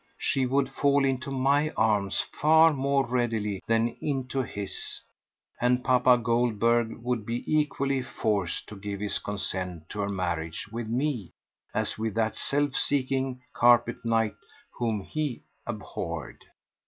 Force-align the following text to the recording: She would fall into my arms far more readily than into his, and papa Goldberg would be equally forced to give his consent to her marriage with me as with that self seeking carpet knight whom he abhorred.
She 0.17 0.47
would 0.47 0.71
fall 0.71 1.05
into 1.05 1.29
my 1.29 1.69
arms 1.77 2.21
far 2.31 2.73
more 2.73 3.05
readily 3.05 3.61
than 3.67 3.89
into 4.01 4.41
his, 4.41 4.73
and 5.61 5.83
papa 5.83 6.17
Goldberg 6.17 6.93
would 7.03 7.23
be 7.23 7.43
equally 7.45 8.01
forced 8.01 8.67
to 8.69 8.77
give 8.79 8.99
his 8.99 9.19
consent 9.19 9.87
to 9.89 9.99
her 9.99 10.09
marriage 10.09 10.65
with 10.71 10.87
me 10.87 11.33
as 11.75 11.99
with 11.99 12.15
that 12.15 12.35
self 12.35 12.73
seeking 12.75 13.43
carpet 13.53 14.03
knight 14.03 14.33
whom 14.71 15.01
he 15.01 15.43
abhorred. 15.67 16.45